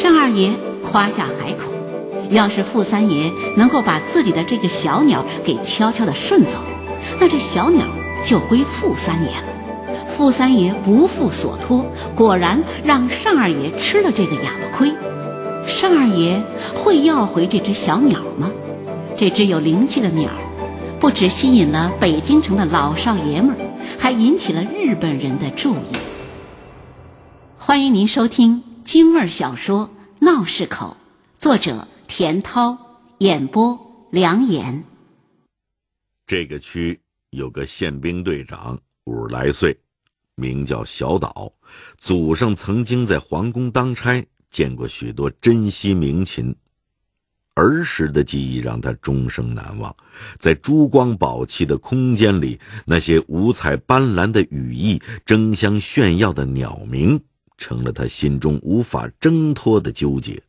[0.00, 1.70] 单二爷夸下海口，
[2.30, 6.58] 要是傅三爷能够把自己的这个小鸟给悄悄地顺走，
[7.20, 7.84] 那这小鸟
[8.24, 9.44] 就归傅三爷了。
[10.08, 14.92] 傅三爷不负所托，果然让单二爷吃了这个哑巴亏。
[15.80, 16.42] 单二爷
[16.74, 18.50] 会要回这只小鸟吗？
[19.16, 20.30] 这只有灵气的鸟，
[21.00, 23.56] 不只吸引了北京城的老少爷们儿，
[23.98, 25.96] 还引起了日本人的注意。
[27.58, 28.62] 欢迎您收听
[28.92, 29.90] 京味小说
[30.22, 30.98] 《闹市口》，
[31.40, 32.76] 作者田涛，
[33.20, 34.84] 演播梁岩。
[36.26, 39.74] 这个区有个宪兵队长，五十来岁。
[40.34, 41.50] 名叫小岛，
[41.96, 46.54] 祖上曾经在皇宫当差，见过许多珍稀名琴。
[47.54, 49.96] 儿时的记忆让他终生难忘。
[50.38, 57.18] 在珠光宝气的空间里，那些五彩斑斓的羽翼、争相炫耀的鸟鸣，
[57.62, 60.42] 成了他心中无法挣脱的纠结。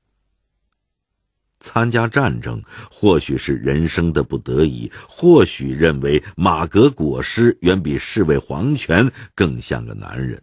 [1.59, 2.61] 参加战争，
[2.91, 10.41] 或许是人生的不得已，或许认为马革裹尸远比侍卫皇权更像个男人。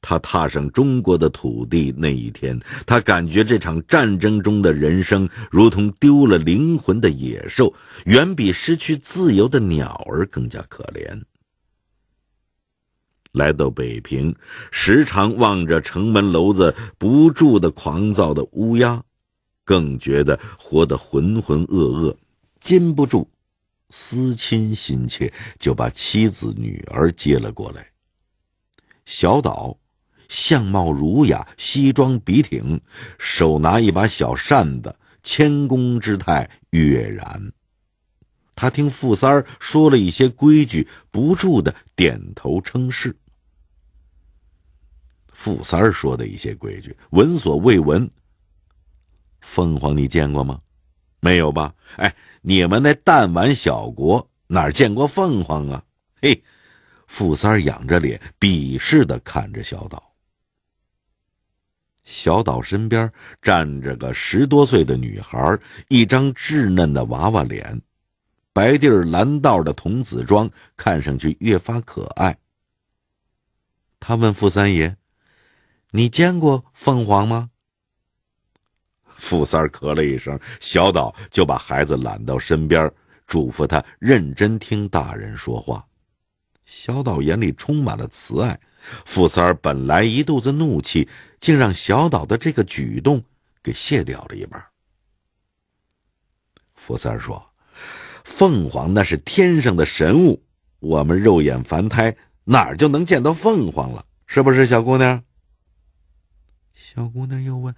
[0.00, 7.72] 他踏上中国的土地那一天，他感觉这场战争中的人生如同丢了灵魂的野兽，
[8.06, 11.22] 远比失去自由的鸟儿更加可怜。
[13.32, 14.34] 来到北平，
[14.70, 19.02] 时常望着城门楼子不住的狂躁的乌鸦，
[19.64, 22.14] 更觉得活得浑浑噩噩，
[22.60, 23.30] 禁不住
[23.88, 27.90] 思亲心切，就把妻子女儿接了过来。
[29.06, 29.78] 小岛
[30.28, 32.78] 相貌儒雅，西装笔挺，
[33.18, 37.52] 手拿一把小扇子，谦恭之态跃然。
[38.62, 43.12] 他听傅三儿说了一些规矩，不住的点头称是。
[45.32, 48.08] 傅三儿说的一些规矩，闻所未闻。
[49.40, 50.60] 凤凰你见过吗？
[51.18, 51.74] 没有吧？
[51.96, 55.82] 哎，你们那弹丸小国哪见过凤凰啊？
[56.20, 56.40] 嘿，
[57.08, 60.14] 傅三儿仰着脸，鄙视的看着小岛。
[62.04, 63.12] 小岛身边
[63.42, 65.58] 站着个十多岁的女孩，
[65.88, 67.82] 一张稚嫩的娃娃脸，
[68.52, 72.36] 白地儿蓝道的童子装，看上去越发可爱。
[73.98, 74.96] 他问傅三爷。
[75.94, 77.50] 你见过凤凰吗？
[79.04, 82.90] 傅三咳了一声，小岛就把孩子揽到身边，
[83.26, 85.86] 嘱咐他认真听大人说话。
[86.64, 88.58] 小岛眼里充满了慈爱。
[89.04, 91.06] 傅三儿本来一肚子怒气，
[91.40, 93.22] 竟让小岛的这个举动
[93.62, 94.64] 给卸掉了一半。
[96.74, 97.46] 傅三儿说
[98.42, 100.42] ：“凤凰那是天上的神物，
[100.80, 104.04] 我们肉眼凡胎哪儿就能见到凤凰了？
[104.26, 105.22] 是不是，小姑娘？”
[106.74, 107.72] 小姑娘又问：“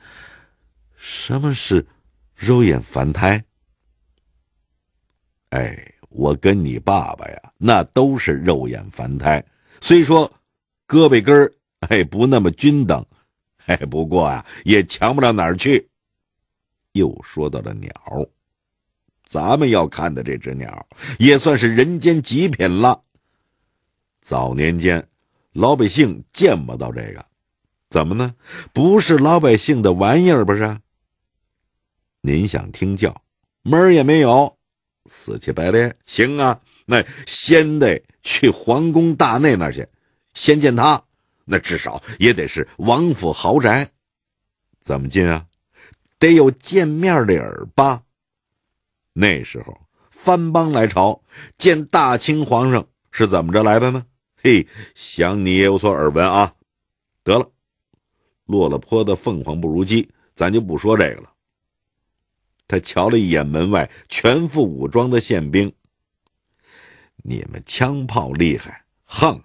[0.97, 1.87] 什么是
[2.35, 3.45] 肉眼凡胎？”
[5.53, 9.45] 哎，我跟你爸爸呀，那都是肉眼凡胎。
[9.83, 10.27] 虽说
[10.89, 13.05] 胳膊根儿哎不那么均等，
[13.67, 15.87] 哎，不过啊也强不到哪儿去。
[16.93, 17.93] 又说到了鸟，
[19.35, 20.87] 咱们要看的这只鸟
[21.19, 23.03] 也算是人间极品了。
[24.23, 25.09] 早年间
[25.55, 27.27] 老百姓见不到这个。
[27.91, 28.33] 怎么呢？
[28.73, 30.79] 不是老百姓的玩意儿，不是？
[32.21, 33.13] 您想听叫，
[33.63, 34.57] 门儿也没有，
[35.07, 35.93] 死乞白赖。
[36.07, 39.85] 行啊，那先得去皇宫大内那儿去，
[40.35, 41.03] 先见他。
[41.45, 43.91] 那至少也得是王府豪宅。
[44.81, 45.45] 怎么进啊？
[46.21, 48.01] 得有见面礼儿吧？
[49.15, 49.81] 那时候
[50.11, 51.23] 藩邦来朝
[51.57, 54.05] 见大清皇上是怎么着来的呢？
[54.37, 56.55] 嘿，想你也有所耳闻啊。
[57.23, 57.51] 得了。
[58.47, 61.33] 落了坡的凤凰不如鸡，咱就不说这个了。
[62.69, 65.73] 他瞧了一眼门外全副武装的宪兵，
[67.23, 69.41] 你们枪炮厉害，横！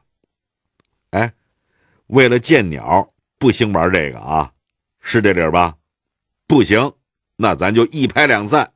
[1.12, 1.34] 哎，
[2.08, 4.52] 为了见鸟，不兴玩这个啊，
[5.00, 5.78] 是这理吧？
[6.48, 6.92] 不行，
[7.38, 8.74] 那咱就一拍两散。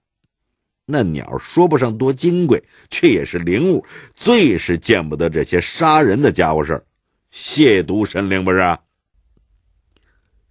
[0.86, 6.86] 那鸟说不上多金贵，却也是灵物，最是见不得这些杀人的家伙事儿，
[7.32, 8.78] 亵渎神灵不是？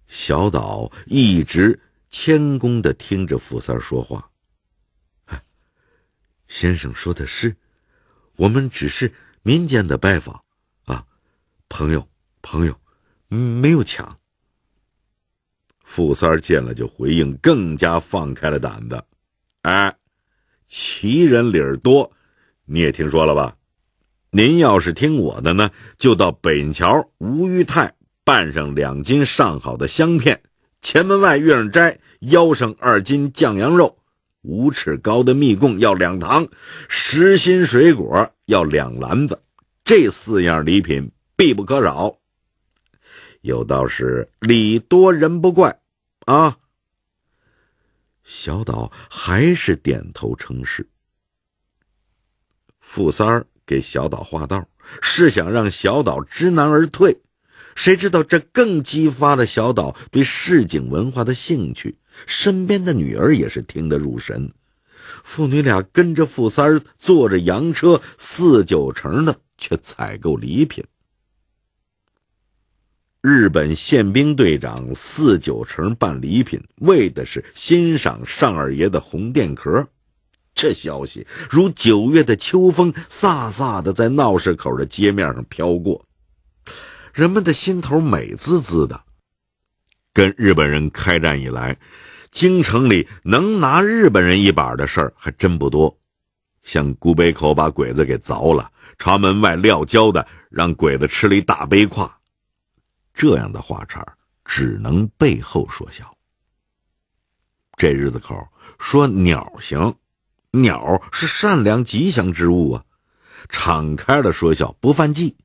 [0.07, 4.29] 小岛一直谦恭的听着傅三说话。
[6.47, 7.55] 先生说的是，
[8.35, 10.43] 我们只是民间的拜访，
[10.85, 11.03] 啊，
[11.67, 12.07] 朋友，
[12.41, 12.79] 朋友，
[13.27, 14.17] 没有抢。
[15.83, 19.03] 傅三见了就回应，更加放开了胆子。
[19.63, 19.95] 哎，
[20.65, 22.11] 奇人理儿多，
[22.65, 23.55] 你也听说了吧？
[24.31, 27.93] 您要是听我的呢，就到北桥吴裕泰
[28.23, 30.41] 拌上两斤上好的香片，
[30.81, 33.97] 前门外月上斋腰上二斤酱羊肉，
[34.41, 36.47] 五尺高的蜜供要两堂，
[36.89, 39.39] 实心水果要两篮子，
[39.83, 42.17] 这四样礼品必不可少。
[43.41, 45.79] 有道是礼多人不怪，
[46.25, 46.57] 啊。
[48.23, 50.87] 小岛还是点头称是。
[52.79, 54.67] 富三儿给小岛画道，
[55.01, 57.21] 是想让小岛知难而退。
[57.75, 61.97] 谁知道这更激发了小岛对市井文化的兴趣，
[62.27, 64.51] 身边的女儿也是听得入神。
[65.23, 70.83] 父女俩跟着富三儿坐着洋车，四九城的去采购礼品。
[73.25, 79.87] 日本宪兵队长四九城办礼品，为的是欣赏上二爷的红电壳。
[80.53, 86.05] 这消息如九月的秋风，飒飒的在闹市口的街面上飘过，
[87.13, 88.99] 人们的心头美滋滋的。
[90.11, 91.79] 跟日本人开战以来，
[92.29, 95.97] 京城里能拿日本人一把的事儿还真不多，
[96.61, 102.19] 像古北口把鬼子给凿了，朝门外撂跤的让鬼子吃了一大背胯。
[103.13, 104.05] 这样的话茬
[104.43, 106.15] 只能背后说笑。
[107.77, 108.47] 这日子口
[108.79, 109.95] 说鸟行，
[110.51, 112.83] 鸟是善良吉祥之物啊，
[113.49, 115.35] 敞开了说笑不犯忌。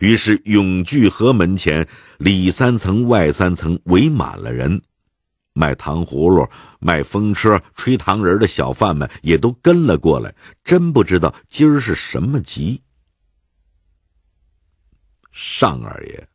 [0.00, 1.86] 于是永聚河门前
[2.18, 4.82] 里三层外三层围满了人，
[5.52, 6.48] 卖糖葫芦、
[6.80, 10.34] 卖风车、吹糖人的小贩们也都跟了过来。
[10.64, 12.82] 真不知道今儿是什么吉。
[15.30, 16.28] 尚二爷。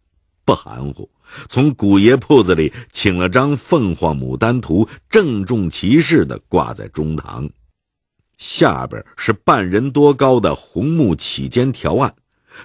[0.45, 1.10] 不含糊，
[1.48, 7.50] 从古爷铺子里请了张凤凰牡丹图，郑重其事的挂在中堂，
[8.38, 12.13] 下边是半人多高的红木起间条案，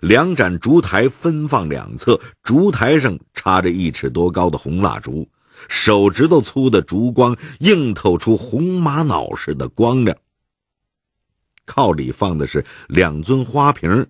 [0.00, 5.28] 两盏烛台分放两侧，烛台上插着一尺多高的红蜡烛，
[5.68, 10.16] 手指头粗的烛光映透出红玛瑙似的光亮。
[11.64, 14.06] 靠里放的是两尊花瓶，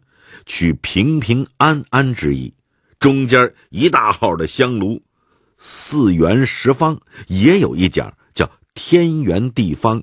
[0.46, 2.54] 取平平安安之意。
[2.98, 5.02] 中间一大号的香炉，
[5.56, 10.02] 四圆十方，也有一讲叫天圆地方。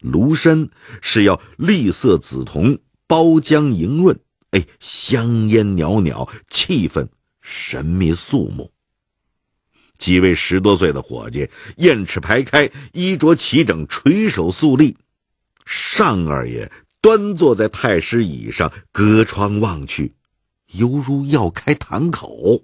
[0.00, 0.70] 炉身
[1.00, 4.18] 是要绿色紫铜，包浆莹润，
[4.50, 7.08] 哎，香烟袅袅，气氛
[7.40, 8.72] 神秘肃穆。
[9.98, 14.96] 几位十多岁的伙计，燕翅排开，衣着齐整，垂手肃立。
[15.66, 20.12] 尚二爷端坐在太师椅上，隔窗望去。
[20.72, 22.62] 犹如要开坛口。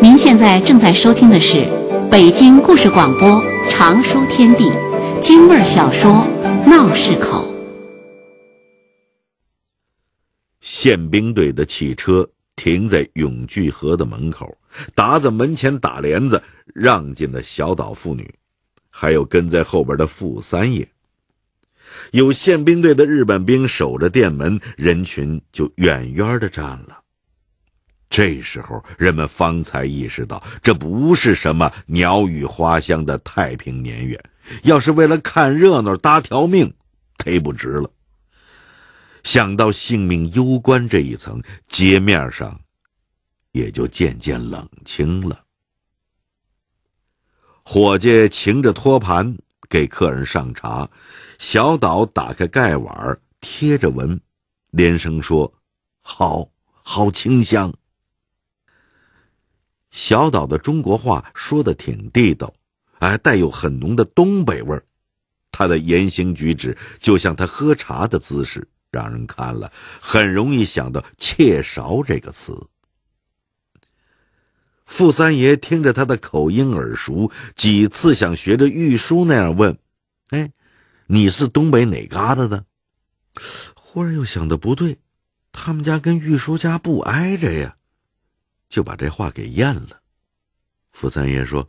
[0.00, 1.66] 您现在正在收听的是
[2.08, 4.70] 北京故事广播长书天地
[5.20, 6.24] 京味小说
[6.70, 7.44] 《闹市口》。
[10.60, 14.56] 宪兵队的汽车停在永聚河的门口，
[14.94, 16.40] 达子门前打帘子，
[16.74, 18.32] 让进了小岛妇女，
[18.88, 20.88] 还有跟在后边的傅三爷。
[22.12, 27.02] 有宪兵队的日本兵守着店门，人群就远远的站了。
[28.10, 34.18] 这时候，人们方才意识到，这不是什么鸟语花香的太平年月，
[34.62, 36.72] 要是为了看热闹搭条命，
[37.18, 37.90] 忒不值了。
[39.24, 42.58] 想到性命攸关这一层，街面上
[43.52, 45.44] 也就渐渐冷清了。
[47.62, 49.36] 伙计擎着托盘
[49.68, 50.88] 给客人上茶。
[51.38, 54.20] 小岛打开盖碗，贴着闻，
[54.70, 55.54] 连声说
[56.02, 56.50] ：“好
[56.82, 57.72] 好清香。”
[59.90, 62.52] 小岛的中国话说的挺地道，
[62.98, 64.84] 哎，带有很浓的东北味儿。
[65.52, 72.66] 他的言行举止就像他喝茶的姿势，让人看了很容易想到“切勺”这个词。
[74.84, 79.78] 傅三爷听着他的口音耳熟，几次想学着玉书那样问
[80.30, 80.50] ：“哎。”
[81.10, 82.66] 你是东北哪嘎达的？
[83.74, 84.98] 忽然又想的不对，
[85.52, 87.76] 他们家跟玉叔家不挨着呀，
[88.68, 90.02] 就把这话给咽了。
[90.92, 91.66] 傅三爷说：“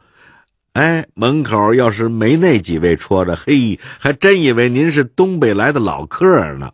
[0.73, 6.73] 哎，门口要是没那几位戳着，嘿，还真以为您是东北来的老客呢。”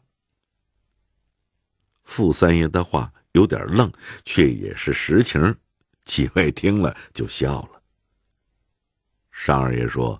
[2.03, 3.91] 傅三爷的话有点愣，
[4.23, 5.55] 却也是实情。
[6.03, 7.81] 几位听了就笑了。
[9.31, 10.19] 尚二爷说。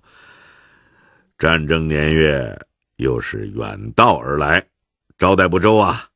[1.38, 2.58] 战争年月，
[2.96, 4.66] 又是远道而来，
[5.18, 6.08] 招待不周啊！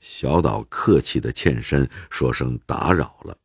[0.00, 3.36] 小岛客气的欠身，说声打扰了。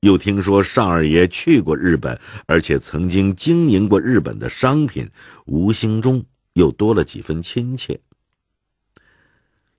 [0.00, 5.08] 又听说尚二爷去过日本，而且曾经经营过日本的商品，
[5.46, 6.22] 无形中
[6.52, 7.98] 又多了几分亲切。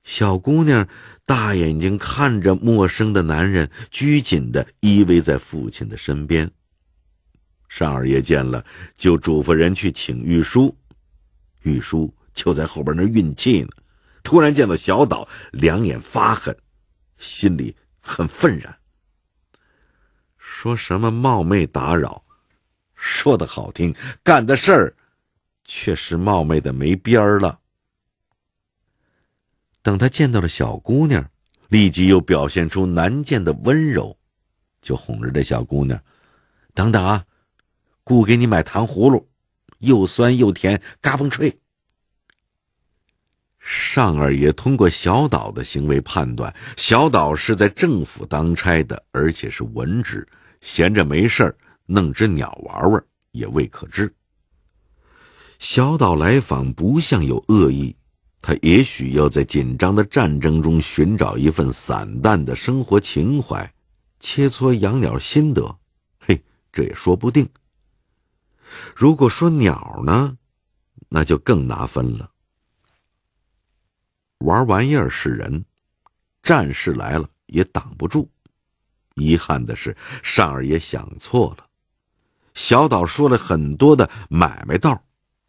[0.04, 0.88] 小姑娘
[1.24, 6.50] 大眼睛看着陌生的男人，拘谨的依偎在父亲的身边。
[7.68, 10.76] 单二爷见了，就嘱咐人去请玉书。
[11.62, 13.70] 玉书就在后边那运气呢，
[14.24, 16.56] 突然见到小岛，两眼发狠，
[17.18, 18.76] 心里很愤然。
[20.38, 22.24] 说什么冒昧打扰，
[22.96, 23.94] 说的好听，
[24.24, 24.96] 干的事儿
[25.66, 27.60] 确实冒昧的没边儿了。
[29.84, 31.30] 等他见到了小姑娘，
[31.68, 34.18] 立即又表现出难见的温柔，
[34.82, 36.02] 就哄着这小姑娘
[36.74, 37.24] ：“等等啊。”
[38.08, 39.28] 姑给你买糖葫芦，
[39.80, 41.60] 又酸又甜，嘎嘣脆。
[43.60, 50.26] 尚二爷通过小岛的行为判断，小岛是在政府当差的，而且是文职，
[50.62, 51.54] 闲着没事
[51.86, 54.16] 弄只鸟玩玩也未可知。
[55.60, 57.94] 小岛来访不像有恶意，
[58.40, 63.74] 他也许要在紧张的战争中寻找一份散淡的生活情怀，
[64.22, 65.78] 切磋养鸟心得，
[66.20, 67.46] 嘿，这也说不定。
[68.96, 70.38] 如果说鸟呢，
[71.10, 72.30] 那就更拿分了。
[74.40, 75.66] 玩玩意儿是人，
[76.44, 78.30] 战士来了也挡不住。
[79.16, 81.66] 遗憾的是，尚二爷想错了。
[82.54, 85.02] 小岛说了很多的买卖道，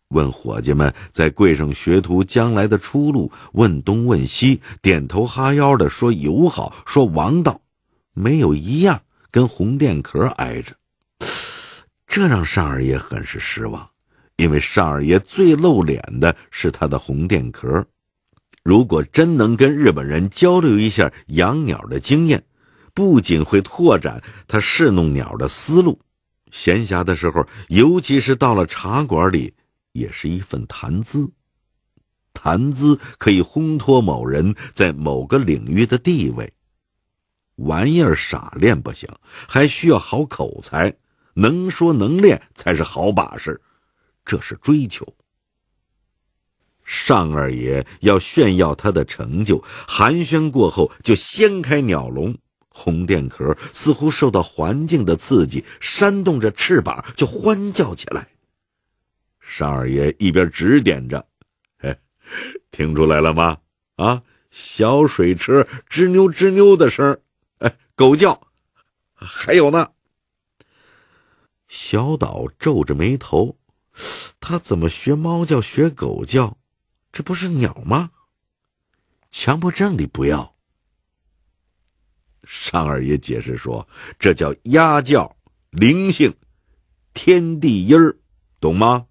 [0.09, 7.61] 问伙计们在柜上学徒将来的出路，问东问西，点头哈腰的说友好，说王道，
[8.15, 10.75] 没有一样跟红电壳挨着。
[12.19, 13.89] 这让尚二爷很是失望，
[14.39, 17.87] 因为尚二爷最露脸的是他的红电壳。
[18.65, 22.43] 如果真能跟日本人交流一下养鸟的经验，
[22.93, 26.01] 不仅会拓展他侍弄鸟的思路，
[26.51, 29.55] 闲暇的时候，尤其是到了茶馆里，
[29.93, 31.31] 也是一份谈资。
[32.35, 36.53] 谈资可以烘托某人在某个领域的地位。
[37.55, 39.09] 玩意儿傻练不行，
[39.47, 40.93] 还需要好口才。
[41.41, 43.61] 能说能练才是好把式，
[44.25, 45.07] 这是追求。
[46.85, 52.37] 尚二爷要炫耀他的成就，寒暄过后就掀开鸟笼，
[52.71, 58.27] 红电壳似乎受到环境的刺激，扇动着翅膀就欢叫起来。
[59.39, 61.25] 尚二爷一边指点着
[61.79, 61.97] ：“嘿，
[62.71, 63.59] 听出来了吗？
[63.97, 67.17] 啊，小水车吱扭吱扭的声
[67.59, 68.41] 哎，狗叫，
[69.15, 69.89] 还有呢。”
[71.69, 73.59] 小岛皱着眉头，
[74.41, 76.57] 他怎么学猫叫、学狗叫？
[77.13, 78.11] 这不是鸟吗？
[79.31, 80.57] 强迫症里不要。
[82.45, 83.87] 尚二爷解释说
[84.19, 85.37] ：“这叫鸭叫，
[85.71, 86.35] 灵性，
[87.13, 88.17] 天地音儿，
[88.61, 89.07] 懂吗？”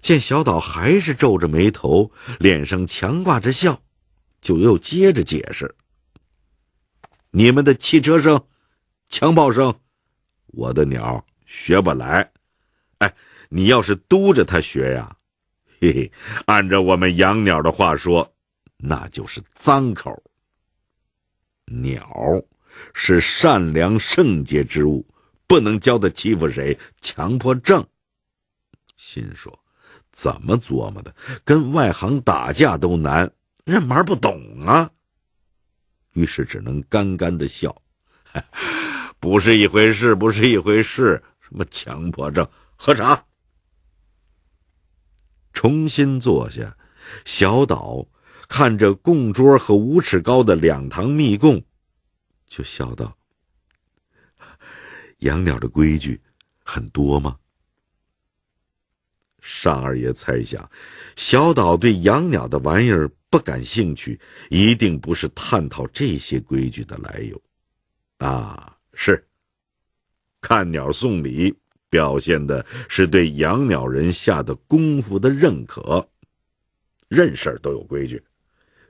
[0.00, 3.82] 见小岛还是皱着眉头，脸上强挂着笑，
[4.40, 5.74] 就又接着解释
[7.30, 8.46] ：“你们的汽车声，
[9.08, 9.74] 枪炮声。”
[10.48, 12.30] 我的鸟学不来，
[12.98, 13.14] 哎，
[13.48, 15.16] 你要是督着它学呀，
[15.80, 16.12] 嘿嘿，
[16.46, 18.34] 按照我们养鸟的话说，
[18.76, 20.22] 那就是脏口。
[21.66, 22.08] 鸟
[22.94, 25.06] 是善良圣洁之物，
[25.46, 27.84] 不能教它欺负谁，强迫症。
[28.96, 29.58] 心说，
[30.10, 31.14] 怎么琢磨的？
[31.44, 33.30] 跟外行打架都难，
[33.64, 34.90] 人玩不懂啊。
[36.12, 37.74] 于是只能干干的笑。
[39.26, 41.20] 不是一回事，不是一回事。
[41.40, 42.48] 什么强迫症？
[42.76, 43.26] 喝茶。
[45.52, 46.76] 重新坐下，
[47.24, 48.06] 小岛
[48.46, 51.60] 看着供桌和五尺高的两堂密供，
[52.46, 53.18] 就笑道
[55.26, 56.22] ：“养鸟的规矩
[56.62, 57.36] 很多吗？”
[59.42, 60.70] 尚二爷猜想，
[61.16, 67.42] 小岛对养鸟的玩意儿不感兴趣，一定不是探讨这些规矩的来由。
[68.18, 68.74] 啊。
[68.98, 69.22] 是，
[70.40, 71.54] 看鸟送礼，
[71.90, 76.08] 表现的是对养鸟人下的功夫的认可。
[77.08, 78.20] 认事儿都有规矩，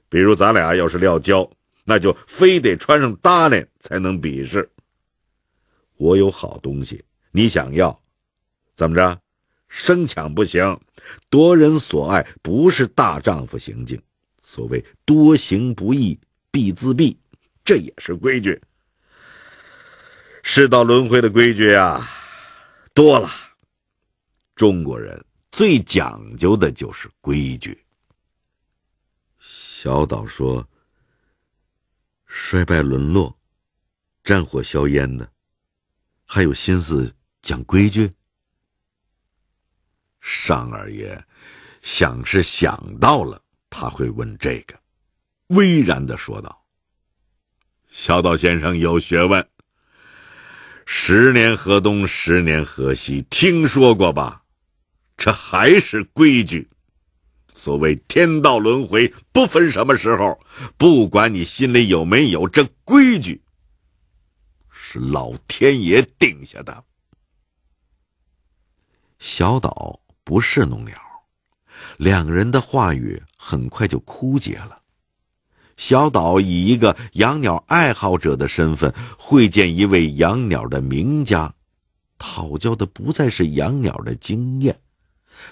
[0.08, 1.50] 比如咱俩要是撂跤，
[1.84, 4.70] 那就非得穿上搭链才能比试。
[5.96, 8.00] 我有好东西，你想要，
[8.74, 9.20] 怎么着？
[9.68, 10.80] 生抢不行，
[11.28, 14.00] 夺人所爱不是大丈夫行径。
[14.40, 16.18] 所谓多行不义
[16.52, 17.16] 必自毙，
[17.64, 18.58] 这也是规矩。
[20.58, 22.08] 世道轮回的规矩啊，
[22.94, 23.28] 多了。
[24.54, 27.84] 中国人最讲究的就是规矩。
[29.38, 30.66] 小岛说
[32.24, 33.38] ：“衰败沦落，
[34.24, 35.30] 战火硝烟的，
[36.24, 38.10] 还有心思讲规矩？”
[40.22, 41.22] 尚二爷
[41.82, 44.74] 想是想到了，他会问这个，
[45.48, 46.64] 巍然的说道
[47.92, 49.46] ：“小岛先生有学问。
[50.88, 54.44] 十年河东，十年河西，听说过吧？
[55.16, 56.70] 这还是规矩。
[57.52, 60.38] 所谓天道轮回，不分什么时候，
[60.78, 63.42] 不管你心里有没有这规矩，
[64.70, 66.84] 是老天爷定下的。”
[69.18, 70.96] 小岛不是弄鸟，
[71.96, 74.80] 两人的话语很快就枯竭了。
[75.76, 81.54] 小岛以一个养鸟爱好者的身份会见一位养鸟的名家，
[82.18, 84.78] 讨教的不再是养鸟的经验，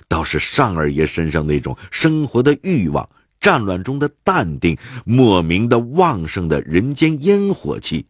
[0.08, 3.08] 倒是尚二爷身上那种生活的欲望、
[3.40, 8.06] 战乱中的淡定、莫名的旺盛的人间烟火气。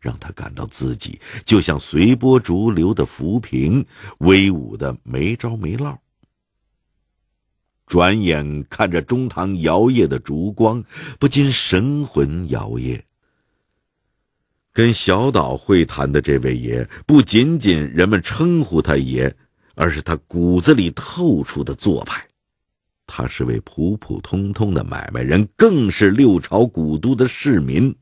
[0.00, 3.84] 让他感到自己就像随波逐流的浮萍，
[4.18, 5.98] 威武的没招没落。
[7.90, 10.84] 转眼看着中堂摇曳的烛光，
[11.18, 13.02] 不禁神魂摇曳。
[14.72, 19.34] 跟小岛会谈的这位爷，不仅仅人们称呼他爷，
[19.74, 22.24] 而是他骨子里透出的做派。
[23.08, 27.92] 他是位普普通通的买卖人，更是六朝古都的市民。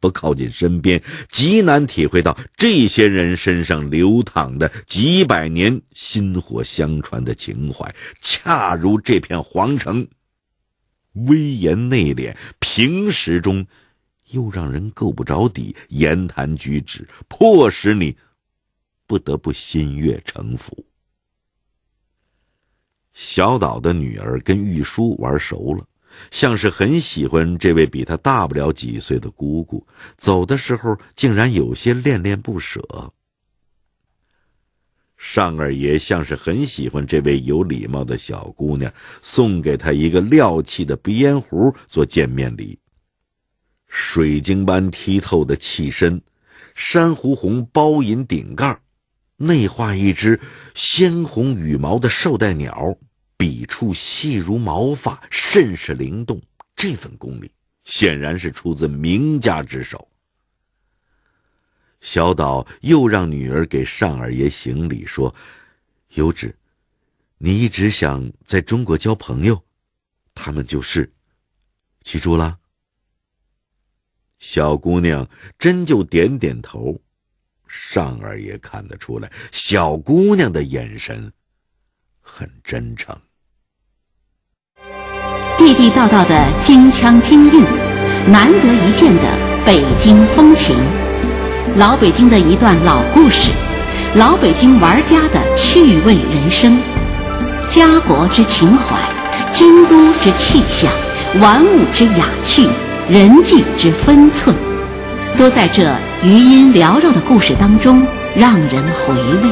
[0.00, 7.94] 不靠近身边，极难体会到这些人身上流淌的几百年薪火相传的情怀。
[8.20, 10.06] 恰如这片皇城，
[11.26, 13.66] 威严内敛，平时中
[14.30, 18.16] 又让人够不着底，言谈举止迫使你
[19.06, 20.84] 不得不心悦诚服。
[23.14, 25.84] 小岛的女儿跟玉书玩熟了。
[26.30, 32.80] 像是很喜欢这位比他大不了几岁的姑姑，走的时候竟然有些恋恋不舍。
[35.16, 42.78] 尚二爷像是很喜欢这位有礼貌的小姑娘，送给她一个料器的鼻烟壶做见面礼。
[43.88, 46.22] 水晶般剔透的器身，
[46.74, 48.80] 珊瑚红包银顶盖，
[49.36, 50.38] 内画一只
[50.74, 52.96] 鲜红羽毛的绶带鸟。
[53.38, 56.38] 笔触细如毛发，甚是灵动。
[56.76, 57.50] 这份功力
[57.84, 60.08] 显然是出自名家之手。
[62.00, 65.34] 小岛又让女儿给尚二爷行礼，说
[66.14, 66.56] ：“有旨，
[67.38, 69.60] 你一直想在中国交朋友，
[70.34, 71.12] 他们就是，
[72.00, 72.58] 记住了。”
[74.38, 77.00] 小姑娘真就点点头。
[77.66, 81.32] 尚二爷看得出来，小姑娘的眼神
[82.20, 83.20] 很真诚。
[85.58, 87.64] 地地道道的京腔京韵，
[88.28, 89.22] 难得一见的
[89.66, 90.76] 北京风情，
[91.76, 93.50] 老北京的一段老故事，
[94.14, 96.78] 老北京玩家的趣味人生，
[97.68, 98.96] 家国之情怀，
[99.50, 100.88] 京都之气象，
[101.40, 102.68] 玩物之雅趣，
[103.10, 104.54] 人际之分寸，
[105.36, 105.92] 都在这
[106.22, 109.50] 余音缭绕的故事当中让人回味。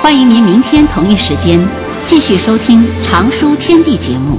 [0.00, 1.60] 欢迎您明天同一时间
[2.04, 4.38] 继续收听《常书天地》节目。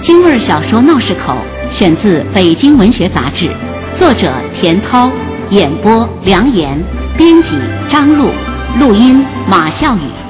[0.00, 1.34] 京味小说《闹市口》
[1.72, 3.46] 选自《北京文学杂志》，
[3.94, 5.10] 作者田涛，
[5.50, 6.82] 演播梁岩，
[7.16, 7.56] 编辑
[7.88, 8.30] 张璐，
[8.78, 10.27] 录音马笑宇。